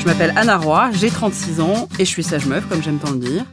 Je 0.00 0.06
m'appelle 0.06 0.32
Anna 0.34 0.56
Roy, 0.56 0.88
j'ai 0.94 1.10
36 1.10 1.60
ans 1.60 1.86
et 1.98 2.06
je 2.06 2.08
suis 2.08 2.22
sage 2.22 2.46
meuf, 2.46 2.66
comme 2.70 2.82
j'aime 2.82 2.96
tant 2.96 3.10
le 3.10 3.18
dire. 3.18 3.44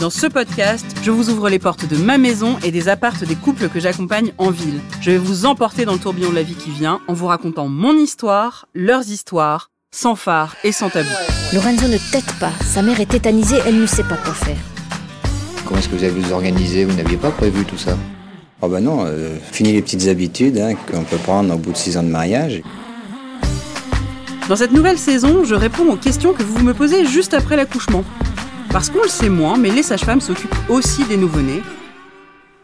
Dans 0.00 0.08
ce 0.08 0.26
podcast, 0.26 0.86
je 1.02 1.10
vous 1.10 1.28
ouvre 1.28 1.50
les 1.50 1.58
portes 1.58 1.86
de 1.86 1.98
ma 1.98 2.16
maison 2.16 2.56
et 2.64 2.70
des 2.70 2.88
appartes 2.88 3.24
des 3.24 3.34
couples 3.34 3.68
que 3.68 3.78
j'accompagne 3.78 4.32
en 4.38 4.50
ville. 4.50 4.80
Je 5.02 5.10
vais 5.10 5.18
vous 5.18 5.44
emporter 5.44 5.84
dans 5.84 5.92
le 5.92 5.98
tourbillon 5.98 6.30
de 6.30 6.34
la 6.34 6.42
vie 6.42 6.54
qui 6.54 6.70
vient 6.70 7.02
en 7.08 7.12
vous 7.12 7.26
racontant 7.26 7.68
mon 7.68 7.92
histoire, 7.92 8.68
leurs 8.74 9.10
histoires, 9.10 9.70
sans 9.90 10.14
phare 10.16 10.56
et 10.64 10.72
sans 10.72 10.88
tabou. 10.88 11.10
Lorenzo 11.52 11.88
ne 11.88 11.98
tête 12.10 12.32
pas. 12.40 12.52
Sa 12.64 12.80
mère 12.80 12.98
est 12.98 13.10
tétanisée, 13.10 13.58
elle 13.66 13.78
ne 13.78 13.84
sait 13.86 14.04
pas 14.04 14.16
quoi 14.16 14.32
faire. 14.32 14.56
Comment 15.66 15.78
est-ce 15.78 15.90
que 15.90 15.96
vous 15.96 16.04
avez 16.04 16.18
vous 16.18 16.32
organisé? 16.32 16.86
Vous 16.86 16.96
n'aviez 16.96 17.18
pas 17.18 17.32
prévu 17.32 17.66
tout 17.66 17.76
ça? 17.76 17.98
Oh 18.62 18.68
ben 18.68 18.80
non, 18.80 19.04
euh, 19.04 19.36
fini 19.52 19.74
les 19.74 19.82
petites 19.82 20.08
habitudes 20.08 20.56
hein, 20.56 20.74
qu'on 20.90 21.04
peut 21.04 21.18
prendre 21.18 21.54
au 21.54 21.58
bout 21.58 21.72
de 21.72 21.76
six 21.76 21.98
ans 21.98 22.02
de 22.02 22.08
mariage. 22.08 22.62
Dans 24.48 24.56
cette 24.56 24.72
nouvelle 24.72 24.98
saison, 24.98 25.44
je 25.44 25.54
réponds 25.54 25.90
aux 25.92 25.96
questions 25.96 26.32
que 26.32 26.42
vous 26.42 26.58
me 26.64 26.74
posez 26.74 27.06
juste 27.06 27.34
après 27.34 27.56
l'accouchement. 27.56 28.04
Parce 28.70 28.90
qu'on 28.90 29.02
le 29.02 29.08
sait 29.08 29.28
moins, 29.28 29.56
mais 29.56 29.70
les 29.70 29.82
sages-femmes 29.82 30.20
s'occupent 30.20 30.54
aussi 30.68 31.04
des 31.04 31.16
nouveau-nés, 31.16 31.62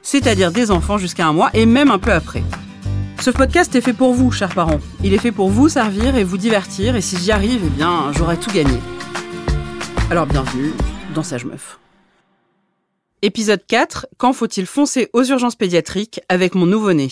c'est-à-dire 0.02 0.52
des 0.52 0.70
enfants 0.70 0.98
jusqu'à 0.98 1.26
un 1.26 1.32
mois 1.32 1.50
et 1.52 1.66
même 1.66 1.90
un 1.90 1.98
peu 1.98 2.12
après. 2.12 2.44
Ce 3.20 3.30
podcast 3.30 3.74
est 3.74 3.80
fait 3.80 3.92
pour 3.92 4.14
vous, 4.14 4.30
chers 4.30 4.54
parents. 4.54 4.80
Il 5.02 5.14
est 5.14 5.18
fait 5.18 5.32
pour 5.32 5.48
vous 5.48 5.68
servir 5.68 6.16
et 6.16 6.24
vous 6.24 6.38
divertir, 6.38 6.94
et 6.96 7.00
si 7.00 7.16
j'y 7.16 7.32
arrive, 7.32 7.62
eh 7.64 7.70
bien, 7.70 8.12
j'aurai 8.12 8.36
tout 8.36 8.50
gagné. 8.50 8.78
Alors 10.10 10.26
bienvenue 10.26 10.72
dans 11.14 11.24
Sage 11.24 11.44
Meuf. 11.44 11.80
Épisode 13.22 13.64
4, 13.66 14.06
quand 14.18 14.32
faut-il 14.32 14.66
foncer 14.66 15.08
aux 15.12 15.24
urgences 15.24 15.56
pédiatriques 15.56 16.20
avec 16.28 16.54
mon 16.54 16.66
nouveau-né? 16.66 17.08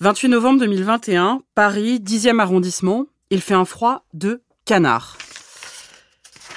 28 0.00 0.28
novembre 0.28 0.60
2021, 0.60 1.40
Paris, 1.54 2.00
10e 2.00 2.38
arrondissement. 2.38 3.06
Il 3.30 3.40
fait 3.40 3.54
un 3.54 3.64
froid 3.64 4.04
de 4.12 4.42
canard. 4.66 5.16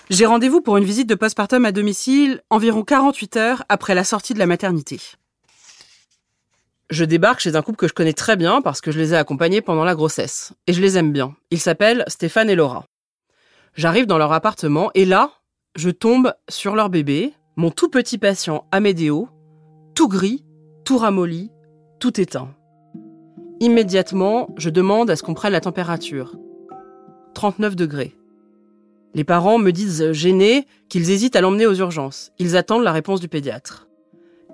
J'ai 0.09 0.25
rendez-vous 0.25 0.59
pour 0.59 0.75
une 0.75 0.83
visite 0.83 1.07
de 1.07 1.15
postpartum 1.15 1.63
à 1.63 1.71
domicile 1.71 2.41
environ 2.49 2.83
48 2.83 3.37
heures 3.37 3.63
après 3.69 3.95
la 3.95 4.03
sortie 4.03 4.33
de 4.33 4.39
la 4.39 4.45
maternité. 4.45 4.99
Je 6.89 7.05
débarque 7.05 7.39
chez 7.39 7.55
un 7.55 7.61
couple 7.61 7.77
que 7.77 7.87
je 7.87 7.93
connais 7.93 8.11
très 8.11 8.35
bien 8.35 8.61
parce 8.61 8.81
que 8.81 8.91
je 8.91 8.99
les 8.99 9.13
ai 9.13 9.17
accompagnés 9.17 9.61
pendant 9.61 9.85
la 9.85 9.95
grossesse. 9.95 10.51
Et 10.67 10.73
je 10.73 10.81
les 10.81 10.97
aime 10.97 11.13
bien. 11.13 11.33
Ils 11.49 11.61
s'appellent 11.61 12.03
Stéphane 12.07 12.49
et 12.49 12.55
Laura. 12.55 12.83
J'arrive 13.73 14.05
dans 14.05 14.17
leur 14.17 14.33
appartement 14.33 14.91
et 14.95 15.05
là, 15.05 15.31
je 15.77 15.91
tombe 15.91 16.33
sur 16.49 16.75
leur 16.75 16.89
bébé, 16.89 17.31
mon 17.55 17.71
tout 17.71 17.89
petit 17.89 18.17
patient 18.17 18.67
Amédéo, 18.73 19.29
tout 19.95 20.09
gris, 20.09 20.43
tout 20.83 20.97
ramolli, 20.97 21.51
tout 22.01 22.19
éteint. 22.19 22.53
Immédiatement, 23.61 24.49
je 24.57 24.69
demande 24.69 25.09
à 25.09 25.15
ce 25.15 25.23
qu'on 25.23 25.33
prenne 25.33 25.51
la 25.51 25.61
température. 25.61 26.35
39 27.33 27.75
degrés. 27.75 28.15
Les 29.13 29.23
parents 29.23 29.57
me 29.57 29.71
disent 29.71 30.11
gênés 30.11 30.65
qu'ils 30.87 31.09
hésitent 31.09 31.35
à 31.35 31.41
l'emmener 31.41 31.65
aux 31.65 31.75
urgences. 31.75 32.31
Ils 32.39 32.55
attendent 32.55 32.83
la 32.83 32.91
réponse 32.91 33.19
du 33.19 33.27
pédiatre. 33.27 33.87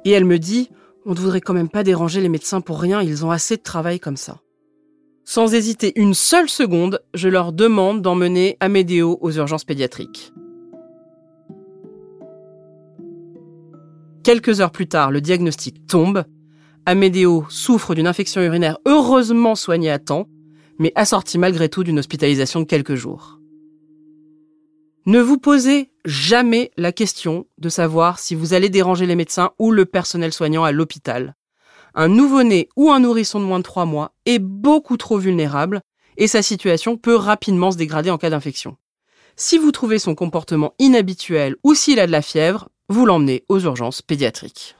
Et 0.05 0.11
elle 0.11 0.25
me 0.25 0.39
dit 0.39 0.69
on 1.05 1.11
ne 1.11 1.19
voudrait 1.19 1.41
quand 1.41 1.53
même 1.53 1.69
pas 1.69 1.83
déranger 1.83 2.19
les 2.19 2.29
médecins 2.29 2.61
pour 2.61 2.81
rien, 2.81 3.01
ils 3.01 3.23
ont 3.25 3.31
assez 3.31 3.57
de 3.57 3.61
travail 3.61 3.99
comme 3.99 4.17
ça. 4.17 4.39
Sans 5.23 5.53
hésiter 5.53 5.93
une 5.99 6.15
seule 6.15 6.49
seconde, 6.49 6.99
je 7.13 7.29
leur 7.29 7.51
demande 7.51 8.01
d'emmener 8.01 8.57
Amédéo 8.59 9.19
aux 9.21 9.31
urgences 9.31 9.65
pédiatriques. 9.65 10.33
Quelques 14.23 14.61
heures 14.61 14.71
plus 14.71 14.87
tard, 14.87 15.11
le 15.11 15.21
diagnostic 15.21 15.85
tombe 15.85 16.23
Amédéo 16.87 17.45
souffre 17.49 17.95
d'une 17.95 18.05
infection 18.05 18.41
urinaire 18.41 18.77
heureusement 18.85 19.55
soignée 19.55 19.89
à 19.89 19.97
temps, 19.97 20.27
mais 20.77 20.91
assortie 20.95 21.39
malgré 21.39 21.67
tout 21.67 21.83
d'une 21.83 21.97
hospitalisation 21.97 22.59
de 22.59 22.65
quelques 22.65 22.93
jours. 22.93 23.39
Ne 25.07 25.19
vous 25.19 25.39
posez 25.39 25.91
jamais 26.05 26.71
la 26.77 26.91
question 26.91 27.47
de 27.57 27.69
savoir 27.69 28.19
si 28.19 28.35
vous 28.35 28.53
allez 28.53 28.69
déranger 28.69 29.07
les 29.07 29.15
médecins 29.15 29.51
ou 29.57 29.71
le 29.71 29.85
personnel 29.85 30.31
soignant 30.31 30.63
à 30.63 30.71
l'hôpital. 30.71 31.35
Un 31.95 32.07
nouveau-né 32.07 32.69
ou 32.75 32.91
un 32.91 32.99
nourrisson 32.99 33.39
de 33.39 33.45
moins 33.45 33.59
de 33.59 33.63
3 33.63 33.85
mois 33.85 34.13
est 34.27 34.39
beaucoup 34.39 34.97
trop 34.97 35.17
vulnérable 35.17 35.81
et 36.17 36.27
sa 36.27 36.43
situation 36.43 36.97
peut 36.97 37.15
rapidement 37.15 37.71
se 37.71 37.77
dégrader 37.77 38.11
en 38.11 38.17
cas 38.17 38.29
d'infection. 38.29 38.77
Si 39.35 39.57
vous 39.57 39.71
trouvez 39.71 39.97
son 39.97 40.13
comportement 40.13 40.73
inhabituel 40.77 41.55
ou 41.63 41.73
s'il 41.73 41.99
a 41.99 42.07
de 42.07 42.11
la 42.11 42.21
fièvre, 42.21 42.69
vous 42.89 43.05
l'emmenez 43.05 43.43
aux 43.49 43.59
urgences 43.59 44.01
pédiatriques. 44.01 44.75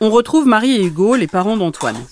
On 0.00 0.10
retrouve 0.10 0.46
Marie 0.46 0.76
et 0.76 0.84
Hugo, 0.84 1.14
les 1.14 1.26
parents 1.26 1.56
d'Antoine. 1.56 2.04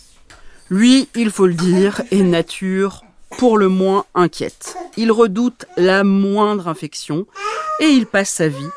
Lui, 0.70 1.08
il 1.14 1.30
faut 1.30 1.46
le 1.46 1.54
dire, 1.54 2.02
est 2.10 2.22
nature 2.22 3.02
pour 3.38 3.58
le 3.58 3.68
moins 3.68 4.06
inquiète. 4.14 4.76
Il 4.96 5.12
redoute 5.12 5.66
la 5.76 6.04
moindre 6.04 6.68
infection 6.68 7.26
et 7.80 7.86
il 7.86 8.06
passe 8.06 8.30
sa 8.30 8.48
vie 8.48 8.70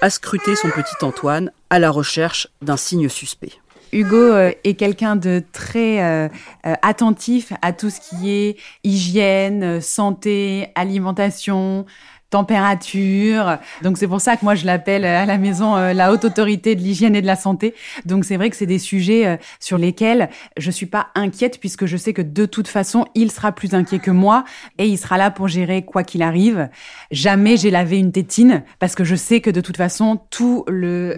à 0.00 0.10
scruter 0.10 0.56
son 0.56 0.70
petit 0.70 1.02
Antoine 1.02 1.50
à 1.70 1.78
la 1.78 1.90
recherche 1.90 2.48
d'un 2.62 2.76
signe 2.76 3.08
suspect. 3.08 3.52
Hugo 3.92 4.16
euh, 4.16 4.52
est 4.64 4.74
quelqu'un 4.74 5.16
de 5.16 5.42
très 5.52 6.02
euh, 6.02 6.28
euh, 6.66 6.74
attentif 6.82 7.52
à 7.62 7.72
tout 7.72 7.90
ce 7.90 8.00
qui 8.00 8.30
est 8.30 8.56
hygiène, 8.82 9.80
santé, 9.80 10.68
alimentation, 10.74 11.86
température. 12.34 13.58
Donc 13.84 13.96
c'est 13.96 14.08
pour 14.08 14.20
ça 14.20 14.36
que 14.36 14.44
moi 14.44 14.56
je 14.56 14.66
l'appelle 14.66 15.04
euh, 15.04 15.22
à 15.22 15.24
la 15.24 15.38
maison 15.38 15.76
euh, 15.76 15.92
la 15.92 16.12
haute 16.12 16.24
autorité 16.24 16.74
de 16.74 16.80
l'hygiène 16.80 17.14
et 17.14 17.22
de 17.22 17.28
la 17.28 17.36
santé. 17.36 17.76
Donc 18.06 18.24
c'est 18.24 18.36
vrai 18.36 18.50
que 18.50 18.56
c'est 18.56 18.66
des 18.66 18.80
sujets 18.80 19.24
euh, 19.24 19.36
sur 19.60 19.78
lesquels 19.78 20.28
je 20.56 20.72
suis 20.72 20.86
pas 20.86 21.10
inquiète 21.14 21.60
puisque 21.60 21.86
je 21.86 21.96
sais 21.96 22.12
que 22.12 22.22
de 22.22 22.44
toute 22.44 22.66
façon 22.66 23.04
il 23.14 23.30
sera 23.30 23.52
plus 23.52 23.72
inquiet 23.72 24.00
que 24.00 24.10
moi 24.10 24.42
et 24.78 24.88
il 24.88 24.98
sera 24.98 25.16
là 25.16 25.30
pour 25.30 25.46
gérer 25.46 25.84
quoi 25.84 26.02
qu'il 26.02 26.22
arrive. 26.22 26.68
Jamais 27.12 27.56
j'ai 27.56 27.70
lavé 27.70 28.00
une 28.00 28.10
tétine 28.10 28.64
parce 28.80 28.96
que 28.96 29.04
je 29.04 29.14
sais 29.14 29.40
que 29.40 29.50
de 29.50 29.60
toute 29.60 29.76
façon 29.76 30.18
tout 30.30 30.64
le 30.66 31.16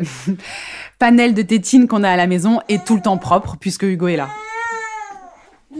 panel 0.98 1.32
de 1.32 1.40
tétines 1.40 1.88
qu'on 1.88 2.04
a 2.04 2.10
à 2.10 2.16
la 2.16 2.26
maison 2.26 2.60
est 2.68 2.84
tout 2.84 2.94
le 2.94 3.00
temps 3.00 3.16
propre 3.16 3.56
puisque 3.58 3.84
Hugo 3.84 4.08
est 4.08 4.16
là. 4.16 4.28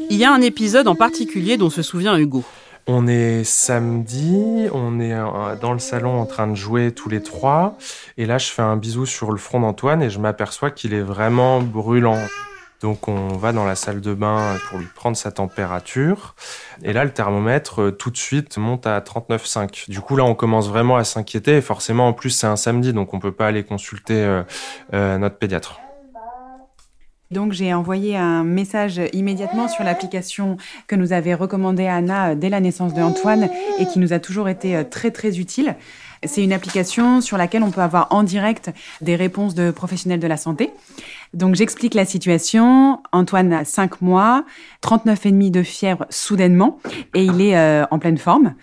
Il 0.09 0.17
y 0.17 0.25
a 0.25 0.33
un 0.33 0.41
épisode 0.41 0.89
en 0.89 0.95
particulier 0.95 1.59
dont 1.59 1.69
se 1.69 1.83
souvient 1.83 2.17
Hugo. 2.17 2.43
On 2.89 3.09
est 3.09 3.43
samedi, 3.43 4.69
on 4.73 5.01
est 5.01 5.13
euh, 5.13 5.57
dans 5.61 5.73
le 5.73 5.81
salon 5.81 6.21
en 6.21 6.27
train 6.27 6.47
de 6.47 6.55
jouer 6.55 6.93
tous 6.93 7.09
les 7.09 7.21
trois. 7.21 7.77
Et 8.17 8.27
là, 8.27 8.39
je 8.39 8.47
fais 8.47 8.63
un 8.63 8.77
bisou 8.77 9.07
sur 9.07 9.33
le 9.33 9.39
front 9.39 9.59
d'Antoine 9.59 10.03
et 10.03 10.11
je 10.11 10.21
m'aperçois 10.21 10.71
qu'il 10.71 10.95
est 10.95 11.03
vraiment 11.03 11.61
brûlant. 11.61 12.21
Donc 12.83 13.09
on 13.09 13.29
va 13.29 13.53
dans 13.53 13.65
la 13.65 13.75
salle 13.75 14.01
de 14.01 14.15
bain 14.15 14.57
pour 14.69 14.79
lui 14.79 14.87
prendre 14.95 15.17
sa 15.17 15.33
température. 15.33 16.37
Et 16.85 16.93
là, 16.93 17.05
le 17.05 17.11
thermomètre, 17.11 17.83
euh, 17.83 17.91
tout 17.91 18.11
de 18.11 18.17
suite, 18.17 18.57
monte 18.57 18.87
à 18.87 19.01
39,5. 19.01 19.91
Du 19.91 20.01
coup, 20.01 20.15
là, 20.15 20.23
on 20.23 20.37
commence 20.37 20.69
vraiment 20.69 20.97
à 20.97 21.03
s'inquiéter. 21.03 21.57
Et 21.57 21.63
forcément, 21.63 22.07
en 22.07 22.13
plus, 22.13 22.31
c'est 22.31 22.47
un 22.47 22.57
samedi, 22.57 22.93
donc 22.93 23.15
on 23.15 23.19
peut 23.19 23.33
pas 23.33 23.49
aller 23.49 23.65
consulter 23.65 24.45
euh, 24.95 25.19
notre 25.19 25.39
pédiatre. 25.39 25.81
Donc 27.31 27.53
j'ai 27.53 27.75
envoyé 27.75 28.17
un 28.17 28.45
message 28.45 29.01
immédiatement 29.13 29.67
sur 29.69 29.83
l'application 29.83 30.57
que 30.87 30.95
nous 30.95 31.13
avait 31.13 31.35
recommandée 31.35 31.87
Anna 31.87 32.31
euh, 32.31 32.35
dès 32.37 32.49
la 32.49 32.61
naissance 32.61 32.95
de 32.95 33.03
Antoine 33.03 33.49
et 33.81 33.87
qui 33.87 33.99
nous 33.99 34.13
a 34.13 34.21
toujours 34.21 34.49
été 34.49 34.77
euh, 34.77 34.85
très 34.85 35.11
très 35.11 35.39
utile. 35.39 35.75
C'est 36.25 36.43
une 36.43 36.53
application 36.53 37.21
sur 37.21 37.37
laquelle 37.37 37.63
on 37.63 37.71
peut 37.71 37.81
avoir 37.81 38.09
en 38.11 38.23
direct 38.23 38.71
des 39.01 39.17
réponses 39.17 39.55
de 39.55 39.71
professionnels 39.71 40.21
de 40.21 40.27
la 40.27 40.37
santé. 40.37 40.71
Donc 41.35 41.57
j'explique 41.57 41.95
la 41.95 42.05
situation. 42.05 43.01
Antoine 43.13 43.53
a 43.53 43.65
5 43.65 44.01
mois, 44.03 44.45
39,5 44.83 45.51
de 45.51 45.63
fièvre 45.63 46.07
soudainement 46.11 46.79
et 47.15 47.25
il 47.25 47.41
est 47.41 47.57
euh, 47.57 47.85
en 47.91 47.99
pleine 47.99 48.19
forme. 48.19 48.55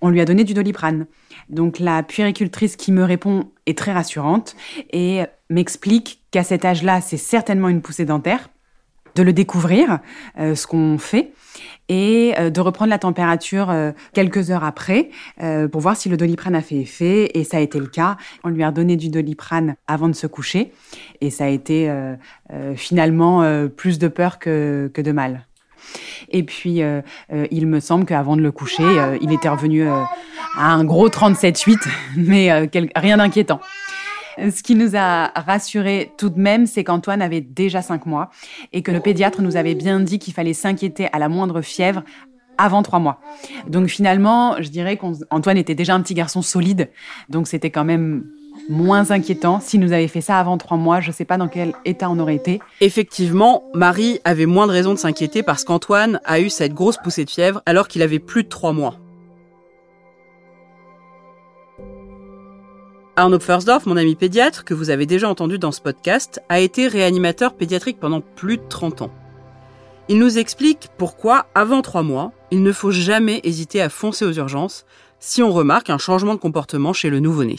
On 0.00 0.10
lui 0.10 0.20
a 0.20 0.24
donné 0.24 0.44
du 0.44 0.54
doliprane. 0.54 1.06
Donc 1.52 1.78
la 1.78 2.02
puéricultrice 2.02 2.76
qui 2.76 2.90
me 2.90 3.04
répond 3.04 3.50
est 3.66 3.76
très 3.76 3.92
rassurante 3.92 4.56
et 4.92 5.22
m'explique 5.50 6.22
qu'à 6.30 6.42
cet 6.42 6.64
âge-là, 6.64 7.00
c'est 7.00 7.18
certainement 7.18 7.68
une 7.68 7.82
poussée 7.82 8.06
dentaire, 8.06 8.48
de 9.14 9.22
le 9.22 9.34
découvrir, 9.34 9.98
euh, 10.38 10.54
ce 10.54 10.66
qu'on 10.66 10.96
fait, 10.96 11.32
et 11.90 12.32
euh, 12.38 12.48
de 12.48 12.60
reprendre 12.62 12.88
la 12.88 12.98
température 12.98 13.68
euh, 13.68 13.92
quelques 14.14 14.50
heures 14.50 14.64
après 14.64 15.10
pour 15.70 15.82
voir 15.82 15.96
si 15.96 16.08
le 16.08 16.16
doliprane 16.16 16.54
a 16.54 16.62
fait 16.62 16.76
effet. 16.76 17.30
Et 17.34 17.44
ça 17.44 17.58
a 17.58 17.60
été 17.60 17.78
le 17.78 17.86
cas. 17.86 18.16
On 18.44 18.48
lui 18.48 18.62
a 18.62 18.70
donné 18.70 18.96
du 18.96 19.10
doliprane 19.10 19.76
avant 19.86 20.08
de 20.08 20.14
se 20.14 20.26
coucher, 20.26 20.72
et 21.20 21.30
ça 21.30 21.44
a 21.44 21.48
été 21.48 21.92
finalement 22.76 23.68
plus 23.76 23.98
de 23.98 24.08
peur 24.08 24.38
que, 24.38 24.90
que 24.94 25.02
de 25.02 25.12
mal. 25.12 25.46
Et 26.30 26.42
puis, 26.44 26.80
il 27.50 27.66
me 27.66 27.80
semble 27.80 28.04
qu'avant 28.06 28.36
de 28.36 28.42
le 28.42 28.52
coucher, 28.52 28.84
il 29.20 29.32
était 29.32 29.48
revenu 29.48 29.84
un 30.56 30.84
gros 30.84 31.08
37,8, 31.08 31.88
mais 32.16 32.70
rien 32.94 33.16
d'inquiétant. 33.16 33.60
Ce 34.38 34.62
qui 34.62 34.74
nous 34.74 34.96
a 34.96 35.28
rassuré 35.28 36.12
tout 36.16 36.30
de 36.30 36.40
même, 36.40 36.66
c'est 36.66 36.84
qu'Antoine 36.84 37.20
avait 37.20 37.42
déjà 37.42 37.82
cinq 37.82 38.06
mois 38.06 38.30
et 38.72 38.82
que 38.82 38.90
le 38.90 39.00
pédiatre 39.00 39.42
nous 39.42 39.56
avait 39.56 39.74
bien 39.74 40.00
dit 40.00 40.18
qu'il 40.18 40.32
fallait 40.32 40.54
s'inquiéter 40.54 41.08
à 41.12 41.18
la 41.18 41.28
moindre 41.28 41.60
fièvre 41.60 42.02
avant 42.58 42.82
trois 42.82 42.98
mois. 42.98 43.20
Donc 43.66 43.88
finalement, 43.88 44.56
je 44.60 44.68
dirais 44.68 44.96
qu'Antoine 44.96 45.58
était 45.58 45.74
déjà 45.74 45.94
un 45.94 46.00
petit 46.00 46.14
garçon 46.14 46.42
solide, 46.42 46.90
donc 47.28 47.46
c'était 47.46 47.70
quand 47.70 47.84
même 47.84 48.24
moins 48.68 49.10
inquiétant. 49.10 49.60
Si 49.60 49.78
nous 49.78 49.92
avait 49.92 50.08
fait 50.08 50.20
ça 50.20 50.38
avant 50.38 50.56
trois 50.58 50.76
mois, 50.76 51.00
je 51.00 51.08
ne 51.08 51.12
sais 51.12 51.24
pas 51.24 51.36
dans 51.36 51.48
quel 51.48 51.74
état 51.84 52.08
on 52.10 52.18
aurait 52.18 52.36
été. 52.36 52.60
Effectivement, 52.80 53.64
Marie 53.74 54.20
avait 54.24 54.46
moins 54.46 54.66
de 54.66 54.72
raisons 54.72 54.94
de 54.94 54.98
s'inquiéter 54.98 55.42
parce 55.42 55.64
qu'Antoine 55.64 56.20
a 56.24 56.40
eu 56.40 56.48
cette 56.50 56.74
grosse 56.74 56.96
poussée 56.96 57.24
de 57.24 57.30
fièvre 57.30 57.62
alors 57.66 57.88
qu'il 57.88 58.02
avait 58.02 58.18
plus 58.18 58.44
de 58.44 58.48
trois 58.48 58.72
mois. 58.72 58.98
Arnaud 63.14 63.40
Pfersdorf, 63.40 63.84
mon 63.84 63.98
ami 63.98 64.14
pédiatre, 64.14 64.64
que 64.64 64.72
vous 64.72 64.88
avez 64.88 65.04
déjà 65.04 65.28
entendu 65.28 65.58
dans 65.58 65.70
ce 65.70 65.82
podcast, 65.82 66.40
a 66.48 66.60
été 66.60 66.88
réanimateur 66.88 67.52
pédiatrique 67.52 68.00
pendant 68.00 68.22
plus 68.22 68.56
de 68.56 68.62
30 68.66 69.02
ans. 69.02 69.10
Il 70.08 70.18
nous 70.18 70.38
explique 70.38 70.88
pourquoi, 70.96 71.44
avant 71.54 71.82
trois 71.82 72.02
mois, 72.02 72.32
il 72.50 72.62
ne 72.62 72.72
faut 72.72 72.90
jamais 72.90 73.42
hésiter 73.44 73.82
à 73.82 73.90
foncer 73.90 74.24
aux 74.24 74.32
urgences 74.32 74.86
si 75.20 75.42
on 75.42 75.52
remarque 75.52 75.90
un 75.90 75.98
changement 75.98 76.32
de 76.34 76.40
comportement 76.40 76.94
chez 76.94 77.10
le 77.10 77.20
nouveau-né. 77.20 77.56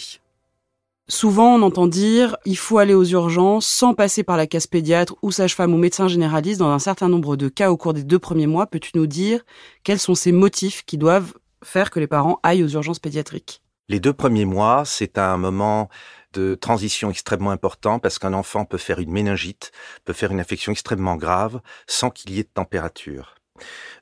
Souvent, 1.07 1.53
on 1.53 1.61
entend 1.61 1.85
dire 1.85 2.35
il 2.45 2.57
faut 2.57 2.79
aller 2.79 2.95
aux 2.95 3.05
urgences 3.05 3.67
sans 3.67 3.93
passer 3.93 4.23
par 4.23 4.37
la 4.37 4.47
case 4.47 4.65
pédiatre 4.65 5.15
ou 5.21 5.31
sage-femme 5.31 5.75
ou 5.75 5.77
médecin 5.77 6.07
généraliste 6.07 6.59
dans 6.59 6.71
un 6.71 6.79
certain 6.79 7.09
nombre 7.09 7.35
de 7.35 7.47
cas 7.47 7.69
au 7.69 7.77
cours 7.77 7.93
des 7.93 8.03
deux 8.03 8.19
premiers 8.19 8.47
mois. 8.47 8.65
Peux-tu 8.65 8.91
nous 8.95 9.07
dire 9.07 9.41
quels 9.83 9.99
sont 9.99 10.15
ces 10.15 10.31
motifs 10.31 10.83
qui 10.83 10.97
doivent 10.97 11.33
faire 11.63 11.91
que 11.91 11.99
les 11.99 12.07
parents 12.07 12.39
aillent 12.41 12.63
aux 12.63 12.69
urgences 12.69 12.99
pédiatriques? 12.99 13.62
Les 13.89 13.99
deux 13.99 14.13
premiers 14.13 14.45
mois, 14.45 14.83
c'est 14.85 15.17
un 15.17 15.35
moment 15.35 15.89
de 16.31 16.55
transition 16.55 17.09
extrêmement 17.09 17.51
important 17.51 17.99
parce 17.99 18.17
qu'un 18.17 18.33
enfant 18.33 18.63
peut 18.63 18.77
faire 18.77 18.99
une 18.99 19.11
méningite, 19.11 19.71
peut 20.05 20.13
faire 20.13 20.31
une 20.31 20.39
infection 20.39 20.71
extrêmement 20.71 21.17
grave 21.17 21.59
sans 21.85 22.09
qu'il 22.09 22.31
y 22.31 22.39
ait 22.39 22.43
de 22.43 22.49
température. 22.53 23.35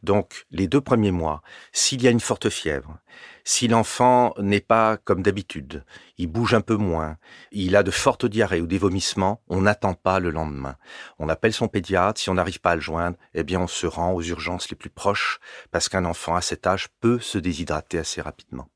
Donc, 0.04 0.46
les 0.52 0.68
deux 0.68 0.82
premiers 0.82 1.12
mois, 1.12 1.42
s'il 1.72 2.02
y 2.04 2.08
a 2.08 2.12
une 2.12 2.20
forte 2.20 2.50
fièvre, 2.50 3.00
si 3.44 3.68
l'enfant 3.68 4.34
n'est 4.38 4.62
pas 4.62 4.98
comme 4.98 5.24
d'habitude, 5.24 5.84
il 6.20 6.28
bouge 6.28 6.54
un 6.54 6.62
peu 6.62 6.76
moins, 6.76 7.18
il 7.52 7.76
a 7.76 7.82
de 7.82 7.92
fortes 7.92 8.26
diarrhées 8.28 8.62
ou 8.62 8.68
des 8.68 8.78
vomissements, 8.78 9.42
on 9.50 9.62
n'attend 9.62 9.96
pas 9.96 10.20
le 10.20 10.30
lendemain. 10.30 10.78
On 11.18 11.28
appelle 11.28 11.54
son 11.54 11.68
pédiatre, 11.68 12.22
si 12.22 12.30
on 12.30 12.36
n'arrive 12.36 12.62
pas 12.62 12.72
à 12.72 12.76
le 12.76 12.82
joindre, 12.82 13.18
eh 13.34 13.44
bien 13.44 13.60
on 13.60 13.68
se 13.68 13.88
rend 13.88 14.14
aux 14.14 14.22
urgences 14.22 14.70
les 14.70 14.78
plus 14.78 14.92
proches 14.92 15.40
parce 15.72 15.90
qu'un 15.90 16.06
enfant 16.06 16.36
à 16.36 16.42
cet 16.42 16.68
âge 16.68 16.88
peut 17.00 17.20
se 17.20 17.40
déshydrater 17.40 17.98
assez 17.98 18.22
rapidement. 18.22 18.70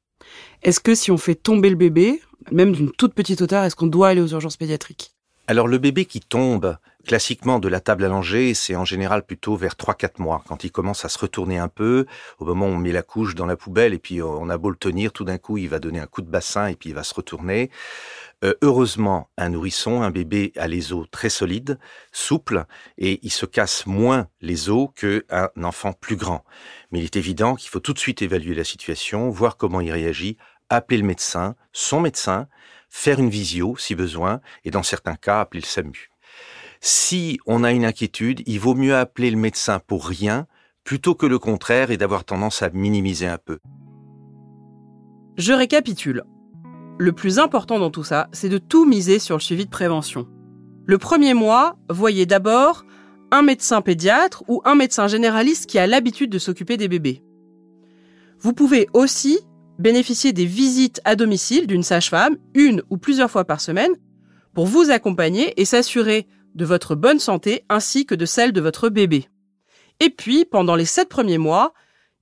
Est-ce 0.63 0.79
que 0.79 0.95
si 0.95 1.11
on 1.11 1.17
fait 1.17 1.35
tomber 1.35 1.69
le 1.69 1.75
bébé, 1.75 2.21
même 2.51 2.71
d'une 2.71 2.91
toute 2.91 3.13
petite 3.13 3.41
hauteur, 3.41 3.63
est-ce 3.63 3.75
qu'on 3.75 3.87
doit 3.87 4.09
aller 4.09 4.21
aux 4.21 4.27
urgences 4.27 4.57
pédiatriques? 4.57 5.15
Alors 5.47 5.67
le 5.67 5.77
bébé 5.77 6.05
qui 6.05 6.21
tombe 6.21 6.77
classiquement 7.05 7.59
de 7.59 7.67
la 7.67 7.79
table 7.79 8.03
allongée, 8.03 8.55
c'est 8.55 8.75
en 8.75 8.83
général 8.83 9.23
plutôt 9.23 9.55
vers 9.55 9.75
3-4 9.75 10.19
mois, 10.19 10.43
quand 10.47 10.63
il 10.63 10.71
commence 10.71 11.05
à 11.05 11.09
se 11.09 11.19
retourner 11.19 11.59
un 11.59 11.67
peu, 11.67 12.07
au 12.39 12.45
moment 12.45 12.65
où 12.65 12.69
on 12.69 12.77
met 12.77 12.91
la 12.91 13.03
couche 13.03 13.35
dans 13.35 13.45
la 13.45 13.55
poubelle 13.55 13.93
et 13.93 13.99
puis 13.99 14.23
on 14.23 14.49
a 14.49 14.57
beau 14.57 14.71
le 14.71 14.75
tenir, 14.75 15.11
tout 15.11 15.23
d'un 15.23 15.37
coup 15.37 15.59
il 15.59 15.69
va 15.69 15.77
donner 15.77 15.99
un 15.99 16.07
coup 16.07 16.23
de 16.23 16.29
bassin 16.29 16.65
et 16.65 16.75
puis 16.75 16.89
il 16.89 16.95
va 16.95 17.03
se 17.03 17.13
retourner. 17.13 17.69
Euh, 18.43 18.53
heureusement, 18.61 19.29
un 19.37 19.49
nourrisson, 19.49 20.01
un 20.01 20.11
bébé 20.11 20.51
a 20.57 20.67
les 20.67 20.93
os 20.93 21.07
très 21.09 21.29
solides, 21.29 21.79
souples, 22.11 22.65
et 22.97 23.19
il 23.23 23.31
se 23.31 23.45
casse 23.45 23.85
moins 23.85 24.27
les 24.41 24.69
os 24.69 24.89
qu'un 24.95 25.49
enfant 25.63 25.93
plus 25.93 26.15
grand. 26.15 26.43
Mais 26.91 26.99
il 26.99 27.05
est 27.05 27.15
évident 27.15 27.55
qu'il 27.55 27.69
faut 27.69 27.79
tout 27.79 27.93
de 27.93 27.99
suite 27.99 28.21
évaluer 28.21 28.53
la 28.53 28.63
situation, 28.63 29.29
voir 29.29 29.57
comment 29.57 29.81
il 29.81 29.91
réagit, 29.91 30.37
appeler 30.69 30.99
le 30.99 31.07
médecin, 31.07 31.55
son 31.71 32.01
médecin, 32.01 32.47
faire 32.89 33.19
une 33.19 33.29
visio 33.29 33.77
si 33.77 33.95
besoin, 33.95 34.41
et 34.63 34.71
dans 34.71 34.83
certains 34.83 35.15
cas, 35.15 35.41
appeler 35.41 35.61
le 35.61 35.67
SAMU. 35.67 36.11
Si 36.81 37.39
on 37.45 37.63
a 37.63 37.71
une 37.71 37.85
inquiétude, 37.85 38.43
il 38.45 38.59
vaut 38.59 38.75
mieux 38.75 38.95
appeler 38.95 39.31
le 39.31 39.37
médecin 39.37 39.79
pour 39.79 40.07
rien 40.07 40.45
plutôt 40.83 41.15
que 41.15 41.25
le 41.25 41.39
contraire 41.39 41.89
et 41.89 41.97
d'avoir 41.97 42.25
tendance 42.25 42.61
à 42.61 42.69
minimiser 42.69 43.27
un 43.27 43.39
peu. 43.39 43.59
Je 45.37 45.51
récapitule. 45.51 46.23
Le 46.97 47.11
plus 47.11 47.39
important 47.39 47.77
dans 47.77 47.91
tout 47.91 48.05
ça, 48.05 48.29
c'est 48.31 48.47
de 48.47 48.57
tout 48.57 48.85
miser 48.85 49.19
sur 49.19 49.35
le 49.35 49.41
suivi 49.41 49.65
de 49.65 49.69
prévention. 49.69 50.27
Le 50.85 50.97
premier 50.97 51.33
mois, 51.33 51.77
voyez 51.89 52.25
d'abord 52.25 52.85
un 53.31 53.41
médecin 53.41 53.81
pédiatre 53.81 54.45
ou 54.47 54.61
un 54.63 54.75
médecin 54.75 55.07
généraliste 55.07 55.65
qui 55.65 55.77
a 55.77 55.87
l'habitude 55.87 56.29
de 56.29 56.39
s'occuper 56.39 56.77
des 56.77 56.87
bébés. 56.87 57.21
Vous 58.39 58.53
pouvez 58.53 58.87
aussi 58.93 59.39
bénéficier 59.77 60.31
des 60.31 60.45
visites 60.45 61.01
à 61.03 61.17
domicile 61.17 61.67
d'une 61.67 61.83
sage-femme, 61.83 62.37
une 62.53 62.81
ou 62.89 62.97
plusieurs 62.97 63.29
fois 63.29 63.43
par 63.43 63.59
semaine, 63.59 63.95
pour 64.53 64.65
vous 64.65 64.89
accompagner 64.89 65.59
et 65.59 65.65
s'assurer 65.65 66.27
de 66.53 66.63
votre 66.63 66.95
bonne 66.95 67.19
santé 67.19 67.65
ainsi 67.67 68.05
que 68.05 68.15
de 68.15 68.25
celle 68.25 68.53
de 68.53 68.61
votre 68.61 68.87
bébé. 68.87 69.27
Et 69.99 70.09
puis, 70.09 70.45
pendant 70.45 70.75
les 70.75 70.85
sept 70.85 71.09
premiers 71.09 71.37
mois, 71.37 71.73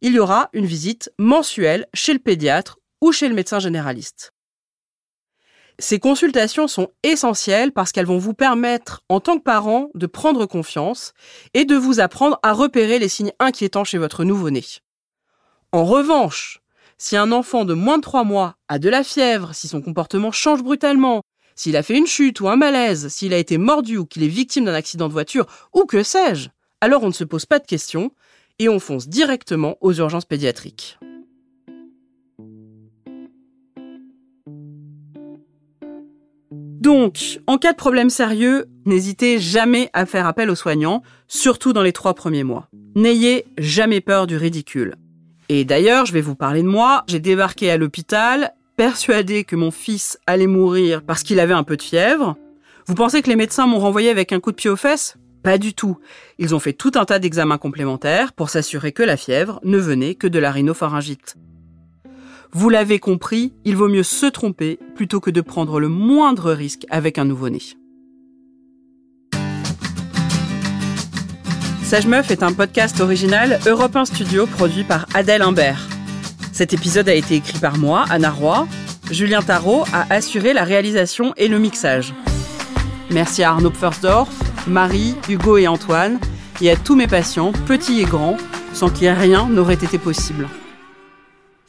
il 0.02 0.14
y 0.14 0.20
aura 0.20 0.50
une 0.54 0.66
visite 0.66 1.12
mensuelle 1.20 1.86
chez 1.94 2.14
le 2.14 2.20
pédiatre 2.20 2.80
ou 3.02 3.12
chez 3.12 3.30
le 3.30 3.36
médecin 3.36 3.60
généraliste. 3.60 4.33
Ces 5.84 6.00
consultations 6.00 6.70
sont 6.70 6.92
essentielles 7.04 7.74
parce 7.74 7.92
qu'elles 7.92 8.06
vont 8.06 8.18
vous 8.18 8.34
permettre, 8.34 9.02
en 9.10 9.20
tant 9.20 9.38
que 9.38 9.44
parent, 9.44 9.90
de 9.96 10.06
prendre 10.06 10.46
confiance 10.46 11.12
et 11.54 11.66
de 11.66 11.76
vous 11.76 12.00
apprendre 12.00 12.40
à 12.42 12.54
repérer 12.54 13.00
les 13.00 13.10
signes 13.10 13.34
inquiétants 13.38 13.84
chez 13.84 13.98
votre 13.98 14.24
nouveau-né. 14.24 14.64
En 15.74 15.84
revanche, 15.84 16.62
si 16.98 17.18
un 17.18 17.34
enfant 17.34 17.66
de 17.66 17.74
moins 17.74 17.98
de 17.98 18.04
3 18.04 18.24
mois 18.24 18.56
a 18.70 18.80
de 18.80 18.88
la 18.88 19.04
fièvre, 19.04 19.54
si 19.54 19.68
son 19.68 19.82
comportement 19.82 20.32
change 20.32 20.64
brutalement, 20.64 21.22
s'il 21.54 21.76
a 21.76 21.84
fait 21.84 21.98
une 21.98 22.08
chute 22.08 22.40
ou 22.40 22.48
un 22.48 22.56
malaise, 22.56 23.10
s'il 23.10 23.34
a 23.34 23.38
été 23.38 23.58
mordu 23.58 23.98
ou 23.98 24.06
qu'il 24.06 24.24
est 24.24 24.30
victime 24.30 24.64
d'un 24.64 24.74
accident 24.74 25.10
de 25.10 25.14
voiture, 25.14 25.48
ou 25.74 25.84
que 25.84 26.02
sais-je, 26.02 26.48
alors 26.80 27.04
on 27.04 27.08
ne 27.08 27.12
se 27.12 27.26
pose 27.26 27.46
pas 27.46 27.60
de 27.60 27.68
questions 27.68 28.12
et 28.58 28.70
on 28.70 28.80
fonce 28.80 29.10
directement 29.10 29.76
aux 29.82 29.92
urgences 29.92 30.24
pédiatriques. 30.24 30.98
Donc, 36.84 37.40
en 37.48 37.58
cas 37.58 37.72
de 37.72 37.78
problème 37.78 38.10
sérieux, 38.10 38.66
n'hésitez 38.86 39.40
jamais 39.40 39.90
à 39.94 40.06
faire 40.06 40.28
appel 40.28 40.50
aux 40.50 40.56
soignants, 40.56 41.02
surtout 41.30 41.72
dans 41.72 41.82
les 41.82 41.94
trois 41.94 42.14
premiers 42.14 42.44
mois. 42.44 42.68
N'ayez 42.94 43.46
jamais 43.58 44.02
peur 44.02 44.28
du 44.28 44.36
ridicule. 44.36 44.96
Et 45.48 45.64
d'ailleurs, 45.64 46.06
je 46.06 46.12
vais 46.12 46.20
vous 46.20 46.36
parler 46.36 46.62
de 46.62 46.68
moi. 46.68 47.06
J'ai 47.08 47.22
débarqué 47.22 47.72
à 47.72 47.78
l'hôpital, 47.78 48.54
persuadé 48.76 49.46
que 49.46 49.56
mon 49.56 49.72
fils 49.72 50.20
allait 50.28 50.46
mourir 50.46 51.04
parce 51.04 51.24
qu'il 51.24 51.40
avait 51.40 51.54
un 51.54 51.64
peu 51.64 51.78
de 51.78 51.82
fièvre. 51.82 52.36
Vous 52.86 52.96
pensez 52.96 53.22
que 53.22 53.30
les 53.30 53.38
médecins 53.38 53.66
m'ont 53.66 53.80
renvoyé 53.80 54.10
avec 54.10 54.34
un 54.34 54.42
coup 54.42 54.52
de 54.52 54.58
pied 54.58 54.70
aux 54.70 54.76
fesses? 54.76 55.16
Pas 55.42 55.58
du 55.58 55.74
tout. 55.74 55.98
Ils 56.38 56.54
ont 56.54 56.60
fait 56.60 56.74
tout 56.74 56.92
un 56.96 57.06
tas 57.06 57.20
d'examens 57.20 57.58
complémentaires 57.58 58.34
pour 58.34 58.50
s'assurer 58.50 58.92
que 58.92 59.04
la 59.04 59.16
fièvre 59.16 59.62
ne 59.64 59.78
venait 59.78 60.16
que 60.16 60.28
de 60.28 60.40
la 60.40 60.52
rhinopharyngite. 60.52 61.38
Vous 62.56 62.70
l'avez 62.70 63.00
compris, 63.00 63.52
il 63.66 63.76
vaut 63.76 63.88
mieux 63.88 64.04
se 64.04 64.28
tromper 64.28 64.78
plutôt 64.94 65.20
que 65.20 65.32
de 65.32 65.42
prendre 65.42 65.80
le 65.80 65.90
moindre 65.90 66.52
risque 66.52 66.86
avec 66.92 67.18
un 67.18 67.26
nouveau-né. 67.26 67.62
Sage 71.84 72.06
Meuf 72.06 72.30
est 72.30 72.44
un 72.44 72.54
podcast 72.54 73.02
original 73.02 73.60
Europe 73.66 73.96
1 73.96 74.06
Studio 74.06 74.46
produit 74.46 74.84
par 74.84 75.08
Adèle 75.16 75.42
Imbert. 75.42 75.90
Cet 76.52 76.74
épisode 76.74 77.10
a 77.10 77.16
été 77.16 77.36
écrit 77.38 77.58
par 77.58 77.80
moi, 77.80 78.06
Anna 78.12 78.30
Roy. 78.30 78.68
Julien 79.10 79.42
Tarot 79.42 79.86
a 79.92 80.06
assuré 80.14 80.54
la 80.54 80.64
réalisation 80.64 81.34
et 81.38 81.48
le 81.48 81.58
mixage. 81.58 82.14
Merci 83.10 83.42
à 83.42 83.50
Arnaud 83.50 83.72
Pfersdorf, 83.72 84.30
Marie, 84.68 85.16
Hugo 85.28 85.58
et 85.58 85.68
Antoine, 85.68 86.20
et 86.62 86.70
à 86.70 86.76
tous 86.76 86.96
mes 86.96 87.08
patients, 87.08 87.52
petits 87.66 88.02
et 88.02 88.06
grands, 88.06 88.38
sans 88.74 88.90
qui 88.90 89.10
rien 89.10 89.48
n'aurait 89.50 89.74
été 89.74 89.98
possible. 89.98 90.48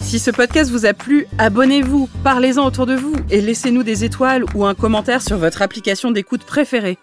Si 0.00 0.18
ce 0.18 0.30
podcast 0.30 0.70
vous 0.70 0.86
a 0.86 0.92
plu, 0.92 1.26
abonnez-vous, 1.38 2.08
parlez-en 2.22 2.64
autour 2.64 2.86
de 2.86 2.94
vous 2.94 3.14
et 3.30 3.40
laissez-nous 3.40 3.82
des 3.82 4.04
étoiles 4.04 4.44
ou 4.54 4.64
un 4.64 4.74
commentaire 4.74 5.22
sur 5.22 5.38
votre 5.38 5.62
application 5.62 6.10
d'écoute 6.10 6.44
préférée. 6.44 6.98